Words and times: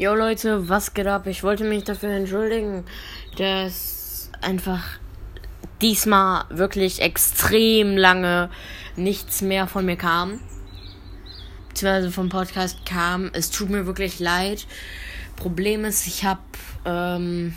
Jo 0.00 0.14
Leute, 0.14 0.70
was 0.70 0.94
geht 0.94 1.06
ab? 1.06 1.26
Ich 1.26 1.42
wollte 1.42 1.62
mich 1.62 1.84
dafür 1.84 2.08
entschuldigen, 2.08 2.86
dass 3.36 4.30
einfach 4.40 4.82
diesmal 5.82 6.46
wirklich 6.48 7.02
extrem 7.02 7.98
lange 7.98 8.48
nichts 8.96 9.42
mehr 9.42 9.66
von 9.66 9.84
mir 9.84 9.96
kam. 9.96 10.40
Beziehungsweise 11.68 12.10
vom 12.10 12.30
Podcast 12.30 12.86
kam. 12.86 13.28
Es 13.34 13.50
tut 13.50 13.68
mir 13.68 13.84
wirklich 13.84 14.20
leid. 14.20 14.66
Problem 15.36 15.84
ist, 15.84 16.06
ich 16.06 16.24
habe 16.24 16.40
ähm, 16.86 17.54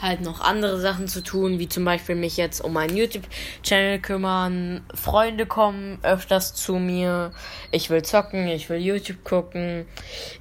halt 0.00 0.20
noch 0.20 0.40
andere 0.40 0.80
Sachen 0.80 1.08
zu 1.08 1.22
tun, 1.22 1.58
wie 1.58 1.68
zum 1.68 1.84
Beispiel 1.84 2.14
mich 2.14 2.36
jetzt 2.36 2.60
um 2.60 2.72
meinen 2.72 2.96
YouTube-Channel 2.96 3.98
kümmern. 4.00 4.82
Freunde 4.94 5.46
kommen 5.46 5.98
öfters 6.02 6.54
zu 6.54 6.76
mir. 6.76 7.32
Ich 7.70 7.90
will 7.90 8.02
zocken, 8.02 8.48
ich 8.48 8.68
will 8.68 8.78
YouTube 8.78 9.24
gucken. 9.24 9.86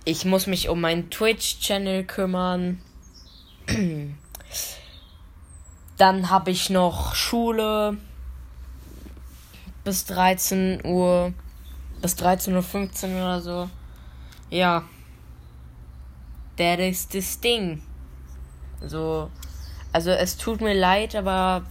Ich 0.04 0.26
muss 0.26 0.48
mich 0.48 0.70
um 0.70 0.82
meinen 0.82 1.10
Twitch-Channel 1.10 2.04
kümmern. 2.04 2.82
Dann 5.98 6.30
habe 6.30 6.52
ich 6.52 6.70
noch 6.70 7.16
Schule 7.16 7.98
bis 9.86 10.06
13 10.06 10.86
Uhr. 10.86 11.34
Bis 12.02 12.16
13.15 12.16 12.54
Uhr 12.54 13.16
oder 13.16 13.42
so. 13.42 13.70
Ja. 14.50 14.84
That 16.58 16.80
is 16.80 17.08
this 17.08 17.40
Ding. 17.40 17.82
So, 18.86 19.32
also 19.96 20.12
es 20.12 20.36
tut 20.36 20.60
mir 20.60 20.74
leid, 20.74 21.16
aber 21.16 21.64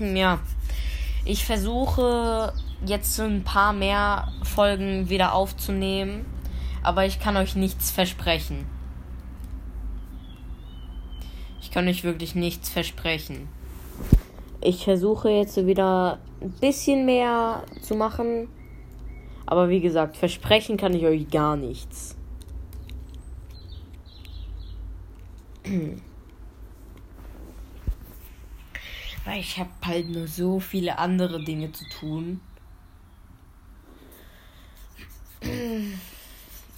ja, 0.00 0.38
ich 1.26 1.44
versuche 1.44 2.54
jetzt 2.86 3.14
so 3.14 3.24
ein 3.24 3.44
paar 3.44 3.74
mehr 3.74 4.32
Folgen 4.42 5.10
wieder 5.10 5.34
aufzunehmen, 5.34 6.24
aber 6.82 7.04
ich 7.04 7.20
kann 7.20 7.36
euch 7.36 7.54
nichts 7.54 7.90
versprechen. 7.90 8.64
Ich 11.60 11.70
kann 11.70 11.86
euch 11.86 12.02
wirklich 12.02 12.34
nichts 12.34 12.70
versprechen. 12.70 13.46
Ich 14.62 14.84
versuche 14.84 15.28
jetzt 15.28 15.66
wieder 15.66 16.18
ein 16.40 16.52
bisschen 16.62 17.04
mehr 17.04 17.64
zu 17.82 17.94
machen, 17.94 18.48
aber 19.44 19.68
wie 19.68 19.82
gesagt, 19.82 20.16
versprechen 20.16 20.78
kann 20.78 20.94
ich 20.94 21.04
euch 21.04 21.28
gar 21.28 21.56
nichts. 21.56 22.16
Weil 29.24 29.40
ich 29.40 29.58
habe 29.58 29.70
halt 29.84 30.08
nur 30.08 30.26
so 30.26 30.58
viele 30.58 30.98
andere 30.98 31.42
Dinge 31.42 31.72
zu 31.72 31.88
tun. 31.88 32.40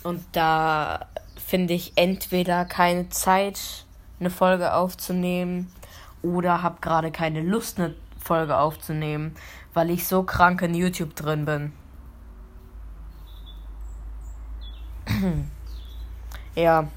Und 0.03 0.25
da 0.33 1.07
finde 1.37 1.75
ich 1.75 1.93
entweder 1.97 2.65
keine 2.65 3.09
Zeit, 3.09 3.87
eine 4.21 4.31
Folge 4.31 4.75
aufzunehmen, 4.75 5.71
oder 6.25 6.63
habe 6.63 6.81
gerade 6.81 7.11
keine 7.11 7.43
Lust, 7.43 7.79
eine 7.79 7.95
Folge 8.19 8.57
aufzunehmen, 8.57 9.35
weil 9.75 9.91
ich 9.91 10.07
so 10.07 10.23
krank 10.23 10.63
in 10.63 10.75
YouTube 10.75 11.15
drin 11.15 11.45
bin. 11.45 11.73
ja. 16.55 16.89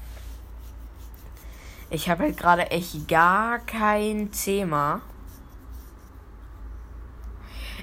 Ich 1.90 2.08
habe 2.08 2.24
halt 2.24 2.36
gerade 2.36 2.70
echt 2.70 3.06
gar 3.08 3.58
kein 3.60 4.30
Thema. 4.32 5.02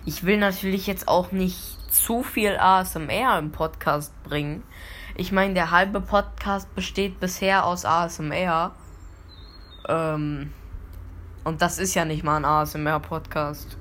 Ich 0.07 0.23
will 0.23 0.37
natürlich 0.37 0.85
jetzt 0.85 1.07
auch 1.07 1.31
nicht 1.31 1.57
zu 1.91 2.21
viel 2.21 2.57
ASMR 2.57 3.39
im 3.39 3.51
Podcast 3.51 4.13
bringen. 4.23 4.61
Ich 5.15 5.31
meine, 5.31 5.55
der 5.55 5.71
halbe 5.71 5.99
Podcast 5.99 6.75
besteht 6.75 7.19
bisher 7.19 7.65
aus 7.65 7.85
ASMR. 7.85 8.75
Ähm, 9.89 10.53
und 11.43 11.61
das 11.63 11.79
ist 11.79 11.95
ja 11.95 12.05
nicht 12.05 12.23
mal 12.23 12.37
ein 12.37 12.45
ASMR-Podcast. 12.45 13.77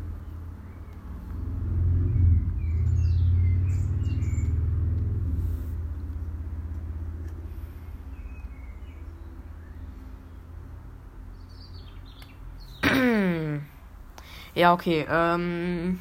ja, 14.54 14.72
okay. 14.72 15.06
Ähm. 15.10 16.00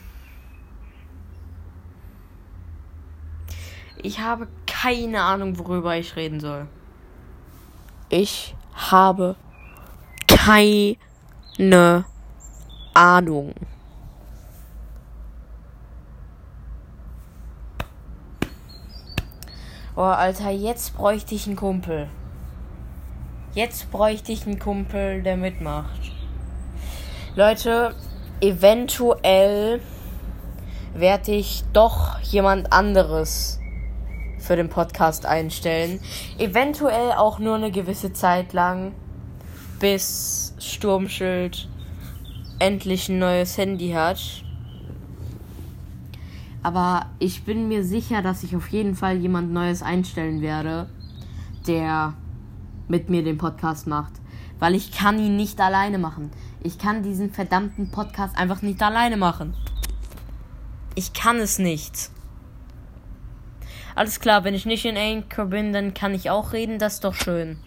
Ich 4.05 4.19
habe 4.19 4.49
keine 4.67 5.21
Ahnung, 5.21 5.57
worüber 5.57 5.95
ich 5.95 6.17
reden 6.17 6.41
soll. 6.41 6.67
Ich 8.09 8.53
habe 8.73 9.37
keine 10.27 12.03
Ahnung. 12.93 13.53
Oh, 19.95 20.01
Alter, 20.01 20.49
jetzt 20.49 20.97
bräuchte 20.97 21.33
ich 21.33 21.47
einen 21.47 21.55
Kumpel. 21.55 22.09
Jetzt 23.53 23.89
bräuchte 23.89 24.33
ich 24.33 24.45
einen 24.45 24.59
Kumpel, 24.59 25.23
der 25.23 25.37
mitmacht. 25.37 26.11
Leute, 27.35 27.95
eventuell 28.41 29.79
werde 30.93 31.31
ich 31.31 31.63
doch 31.71 32.19
jemand 32.19 32.73
anderes 32.73 33.61
für 34.43 34.55
den 34.55 34.69
Podcast 34.69 35.25
einstellen. 35.25 35.99
Eventuell 36.37 37.13
auch 37.13 37.39
nur 37.39 37.55
eine 37.55 37.71
gewisse 37.71 38.13
Zeit 38.13 38.53
lang, 38.53 38.93
bis 39.79 40.53
Sturmschild 40.59 41.67
endlich 42.59 43.09
ein 43.09 43.19
neues 43.19 43.57
Handy 43.57 43.91
hat. 43.91 44.43
Aber 46.61 47.07
ich 47.19 47.43
bin 47.43 47.67
mir 47.67 47.83
sicher, 47.83 48.21
dass 48.21 48.43
ich 48.43 48.55
auf 48.55 48.69
jeden 48.69 48.95
Fall 48.95 49.17
jemand 49.17 49.51
Neues 49.51 49.81
einstellen 49.81 50.41
werde, 50.41 50.89
der 51.67 52.13
mit 52.87 53.09
mir 53.09 53.23
den 53.23 53.37
Podcast 53.37 53.87
macht. 53.87 54.13
Weil 54.59 54.75
ich 54.75 54.91
kann 54.91 55.19
ihn 55.19 55.35
nicht 55.35 55.59
alleine 55.59 55.97
machen. 55.97 56.31
Ich 56.61 56.77
kann 56.77 57.03
diesen 57.03 57.31
verdammten 57.31 57.91
Podcast 57.91 58.37
einfach 58.37 58.61
nicht 58.61 58.81
alleine 58.81 59.17
machen. 59.17 59.53
Ich 60.95 61.11
kann 61.11 61.37
es 61.37 61.59
nicht. 61.59 62.11
Alles 63.95 64.19
klar, 64.19 64.43
wenn 64.43 64.55
ich 64.55 64.65
nicht 64.65 64.85
in 64.85 64.97
Anchor 64.97 65.45
bin, 65.45 65.73
dann 65.73 65.93
kann 65.93 66.13
ich 66.13 66.29
auch 66.29 66.53
reden. 66.53 66.79
Das 66.79 66.95
ist 66.95 67.03
doch 67.03 67.13
schön. 67.13 67.57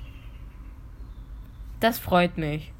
Das 1.81 1.99
freut 1.99 2.39
mich. 2.39 2.73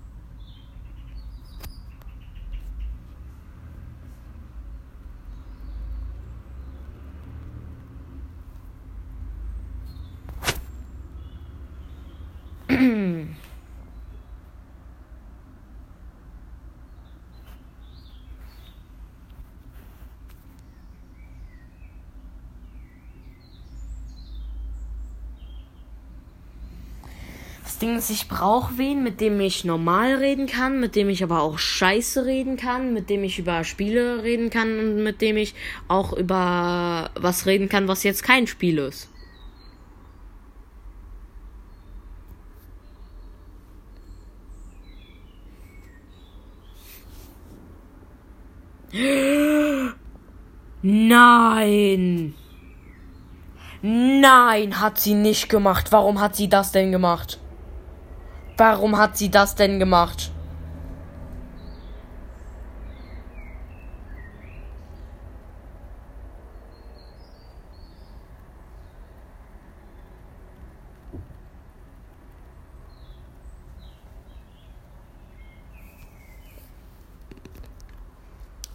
Ding 27.79 27.97
ist, 27.97 28.11
ich 28.11 28.29
brauche 28.29 28.79
wen, 28.79 29.03
mit 29.03 29.21
dem 29.21 29.41
ich 29.41 29.65
normal 29.65 30.17
reden 30.17 30.47
kann, 30.47 30.81
mit 30.81 30.95
dem 30.95 31.09
ich 31.09 31.23
aber 31.23 31.43
auch 31.43 31.59
scheiße 31.59 32.25
reden 32.25 32.57
kann, 32.57 32.93
mit 32.93 33.11
dem 33.11 33.25
ich 33.25 33.39
über 33.39 33.65
Spiele 33.65 34.23
reden 34.23 34.51
kann 34.51 34.79
und 34.79 35.03
mit 35.03 35.21
dem 35.21 35.37
ich 35.37 35.55
auch 35.89 36.13
über 36.13 37.11
was 37.15 37.47
reden 37.47 37.69
kann, 37.69 37.89
was 37.89 38.03
jetzt 38.03 38.23
kein 38.23 38.47
Spiel 38.47 38.79
ist. 38.79 39.09
Nein! 50.83 52.35
Nein, 53.83 54.81
hat 54.81 54.99
sie 54.99 55.15
nicht 55.15 55.49
gemacht. 55.49 55.93
Warum 55.93 56.21
hat 56.21 56.37
sie 56.37 56.49
das 56.49 56.73
denn 56.73 56.93
gemacht? 56.93 57.39
Warum 58.57 58.97
hat 58.97 59.19
sie 59.19 59.31
das 59.31 59.55
denn 59.55 59.79
gemacht? 59.79 60.31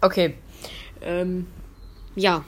Okay. 0.00 0.34
Ähm, 1.00 1.46
ja. 2.16 2.44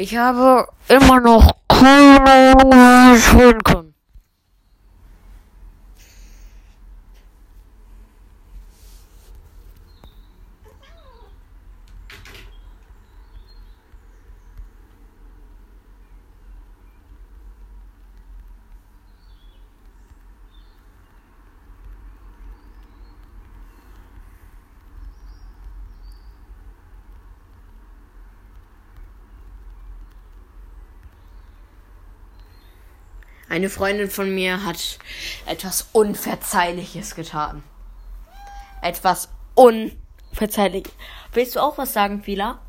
Ich 0.00 0.16
habe 0.16 0.66
immer 0.88 1.20
noch 1.20 1.56
keine 1.68 2.54
Ahnung, 2.56 3.89
Eine 33.50 33.68
Freundin 33.68 34.08
von 34.08 34.32
mir 34.32 34.64
hat 34.64 35.00
etwas 35.44 35.88
Unverzeihliches 35.92 37.16
getan. 37.16 37.64
Etwas 38.80 39.28
Unverzeihliches. 39.56 40.92
Willst 41.32 41.56
du 41.56 41.60
auch 41.60 41.76
was 41.76 41.92
sagen, 41.92 42.22
Fila? 42.22 42.60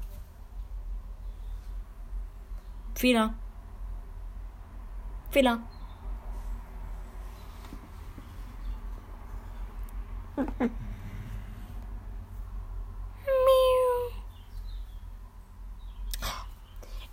Fila. 2.96 3.36
Fila. 5.30 5.62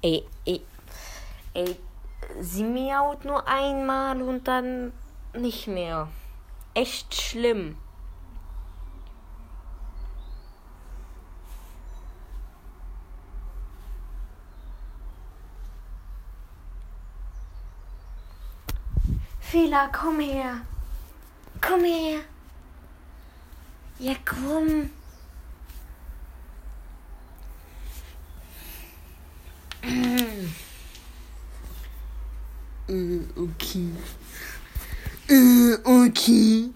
ey, 0.01 0.25
ey, 0.47 0.63
ey, 1.53 1.77
sie 2.41 2.65
miaut 2.65 3.25
nur 3.25 3.47
einmal 3.49 4.23
und 4.23 4.49
dann 4.49 4.93
nicht 5.33 5.67
mehr. 5.67 6.09
Echt 6.75 7.15
schlimm. 7.15 7.77
Fela, 19.41 19.89
komm 19.89 20.21
her. 20.21 20.61
Komm 21.61 21.85
her. 21.85 22.21
Ja, 23.99 24.15
komm. 24.25 24.91
Äh, 32.89 33.21
okay. 33.37 33.91
Äh, 35.29 35.77
okay. 35.85 36.71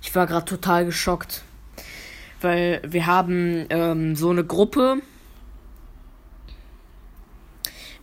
Ich 0.00 0.14
war 0.14 0.26
gerade 0.26 0.46
total 0.46 0.86
geschockt, 0.86 1.42
weil 2.40 2.80
wir 2.86 3.04
haben 3.06 3.66
ähm, 3.68 4.16
so 4.16 4.30
eine 4.30 4.42
Gruppe. 4.44 5.02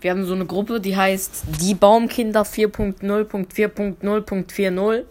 Wir 0.02 0.12
haben 0.12 0.26
so 0.26 0.36
eine 0.36 0.46
Gruppe, 0.46 0.80
die 0.80 0.96
heißt 0.96 1.46
Die 1.62 1.74
Baumkinder 1.74 2.44
4.0.4.0.40 2.44 5.06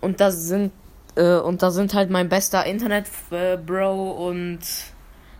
und 0.00 0.20
da 0.20 0.30
sind 0.30 0.70
äh, 1.16 1.36
und 1.36 1.62
da 1.62 1.70
sind 1.70 1.94
halt 1.94 2.10
mein 2.10 2.28
bester 2.28 2.64
Internet-Bro 2.64 4.16
äh, 4.18 4.28
und 4.28 4.60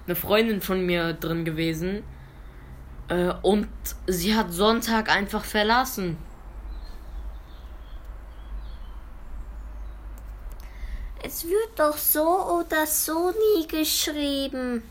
eine 0.06 0.16
Freundin 0.16 0.60
von 0.60 0.84
mir 0.84 1.12
drin 1.12 1.44
gewesen. 1.44 2.02
Äh, 3.08 3.32
und 3.42 3.68
sie 4.06 4.34
hat 4.34 4.52
Sonntag 4.52 5.10
einfach 5.10 5.44
verlassen. 5.44 6.16
Es 11.22 11.44
wird 11.44 11.78
doch 11.78 11.98
so 11.98 12.60
oder 12.60 12.86
so 12.86 13.30
nie 13.30 13.66
geschrieben. 13.66 14.82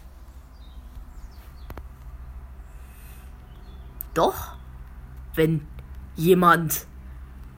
Doch, 4.14 4.54
wenn 5.34 5.68
jemand 6.16 6.86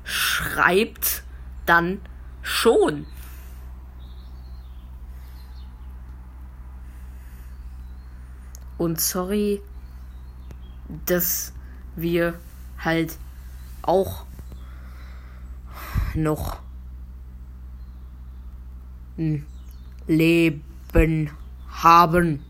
schreibt, 0.04 1.24
dann 1.66 2.02
schon. 2.42 3.06
Und 8.78 9.00
sorry, 9.00 9.62
dass 11.06 11.54
wir 11.96 12.34
halt 12.80 13.18
auch 13.84 14.26
noch 16.16 16.60
ein 19.18 19.46
Leben 20.08 21.30
haben. 21.70 22.44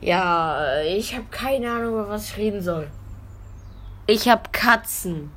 Ja, 0.00 0.80
ich 0.82 1.14
habe 1.14 1.26
keine 1.30 1.70
Ahnung, 1.70 1.94
über 1.94 2.08
was 2.08 2.30
ich 2.30 2.36
reden 2.36 2.62
soll. 2.62 2.88
Ich 4.06 4.28
habe 4.28 4.50
Katzen. 4.52 5.30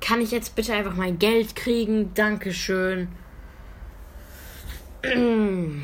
Kann 0.00 0.20
ich 0.20 0.30
jetzt 0.30 0.54
bitte 0.54 0.72
einfach 0.72 0.94
mein 0.94 1.18
Geld 1.18 1.56
kriegen? 1.56 2.14
Dankeschön. 2.14 3.08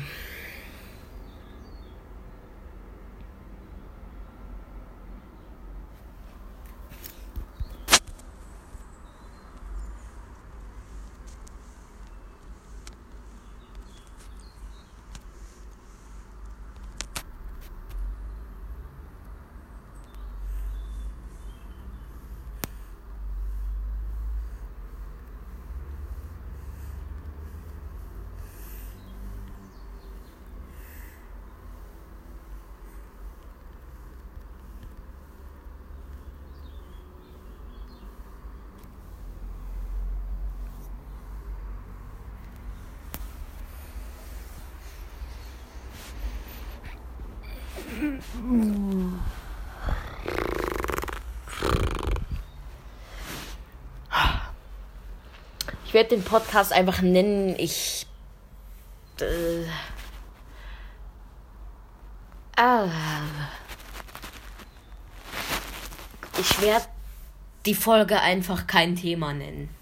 Ich 55.85 55.93
werde 55.93 56.09
den 56.09 56.23
Podcast 56.23 56.73
einfach 56.73 57.01
nennen. 57.01 57.55
Ich. 57.57 58.05
Äh, 59.21 59.65
ah. 62.55 62.87
ich 66.39 66.61
werde 66.61 66.85
die 67.65 67.75
Folge 67.75 68.21
einfach 68.21 68.67
kein 68.67 68.95
Thema 68.95 69.33
nennen. 69.33 69.76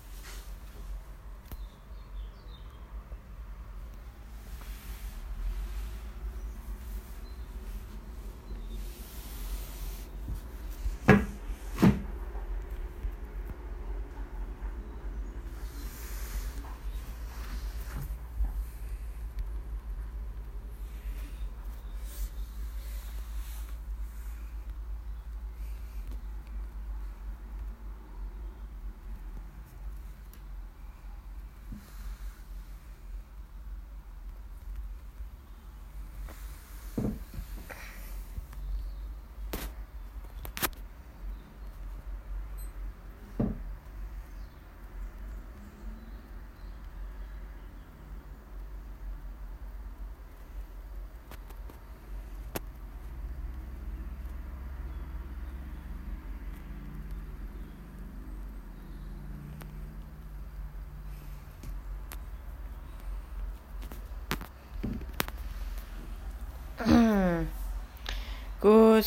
Gut. 68.66 69.06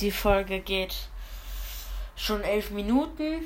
Die 0.00 0.10
Folge 0.10 0.60
geht 0.60 0.94
schon 2.14 2.42
elf 2.42 2.70
Minuten. 2.70 3.40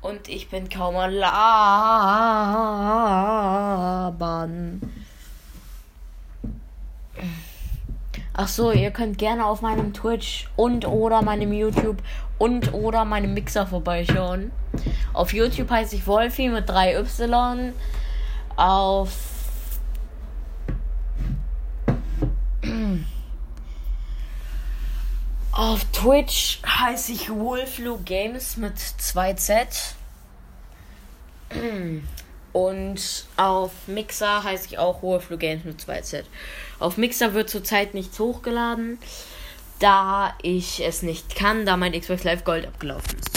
Und 0.00 0.28
ich 0.28 0.48
bin 0.48 0.68
kaum 0.68 0.96
am 0.96 1.12
Labern. 1.12 1.30
Ach 8.32 8.48
so, 8.48 8.72
ihr 8.72 8.90
könnt 8.90 9.18
gerne 9.18 9.46
auf 9.46 9.62
meinem 9.62 9.94
Twitch 9.94 10.48
und 10.56 10.84
oder 10.84 11.22
meinem 11.22 11.52
YouTube 11.52 12.02
und 12.38 12.74
oder 12.74 13.04
meinem 13.04 13.34
Mixer 13.34 13.68
vorbeischauen. 13.68 14.50
Auf 15.12 15.32
YouTube 15.32 15.70
heiße 15.70 15.94
ich 15.94 16.08
Wolfi 16.08 16.48
mit 16.48 16.68
3Y. 16.68 17.72
Auf 18.56 19.35
Auf 25.56 25.86
Twitch 25.90 26.58
heiße 26.66 27.12
ich 27.12 27.30
Wolflu 27.30 27.96
Games 28.04 28.58
mit 28.58 28.74
2Z. 28.76 29.94
Und 32.52 33.24
auf 33.38 33.70
Mixer 33.86 34.44
heiße 34.44 34.66
ich 34.66 34.78
auch 34.78 35.00
Wolflu 35.00 35.38
Games 35.38 35.64
mit 35.64 35.80
2Z. 35.80 36.24
Auf 36.78 36.98
Mixer 36.98 37.32
wird 37.32 37.48
zurzeit 37.48 37.94
nichts 37.94 38.18
hochgeladen, 38.18 38.98
da 39.78 40.34
ich 40.42 40.84
es 40.84 41.00
nicht 41.00 41.34
kann, 41.34 41.64
da 41.64 41.78
mein 41.78 41.98
Xbox 41.98 42.24
Live 42.24 42.44
Gold 42.44 42.66
abgelaufen 42.66 43.18
ist. 43.18 43.35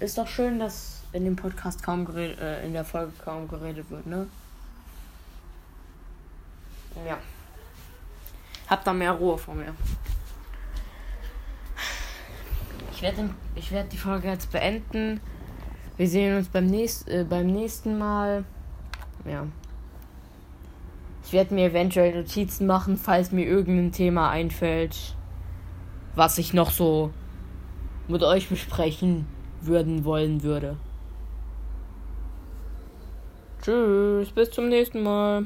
Ist 0.00 0.18
doch 0.18 0.26
schön, 0.26 0.58
dass 0.58 1.02
in 1.12 1.24
dem 1.24 1.36
Podcast 1.36 1.82
kaum 1.82 2.04
geredet, 2.04 2.38
äh, 2.40 2.64
in 2.64 2.72
der 2.72 2.84
Folge 2.84 3.12
kaum 3.24 3.48
geredet 3.48 3.90
wird, 3.90 4.06
ne? 4.06 4.26
Ja. 7.06 7.18
Hab 8.68 8.84
da 8.84 8.92
mehr 8.92 9.12
Ruhe 9.12 9.38
vor 9.38 9.54
mir. 9.54 9.74
Ich 12.92 13.02
werde 13.02 13.30
ich 13.54 13.70
werd 13.70 13.92
die 13.92 13.98
Folge 13.98 14.28
jetzt 14.28 14.50
beenden. 14.50 15.20
Wir 15.96 16.08
sehen 16.08 16.36
uns 16.36 16.48
beim, 16.48 16.66
nächst, 16.66 17.08
äh, 17.08 17.24
beim 17.28 17.46
nächsten 17.46 17.96
Mal. 17.98 18.44
Ja. 19.24 19.46
Ich 21.24 21.32
werde 21.32 21.54
mir 21.54 21.66
eventuell 21.66 22.14
Notizen 22.14 22.66
machen, 22.66 22.96
falls 22.96 23.32
mir 23.32 23.46
irgendein 23.46 23.92
Thema 23.92 24.30
einfällt 24.30 25.14
was 26.18 26.36
ich 26.36 26.52
noch 26.52 26.72
so 26.72 27.12
mit 28.08 28.24
euch 28.24 28.48
besprechen 28.48 29.24
würden 29.62 30.04
wollen 30.04 30.42
würde. 30.42 30.76
Tschüss, 33.62 34.30
bis 34.30 34.50
zum 34.50 34.68
nächsten 34.68 35.02
Mal. 35.02 35.44